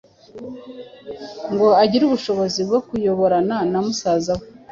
ngo 1.51 1.67
agire 1.83 2.03
ubushobozi 2.05 2.59
bwo 2.67 2.79
kuyoborana 2.87 3.57
na 3.71 3.79
musaza 3.85 4.31
we. 4.39 4.45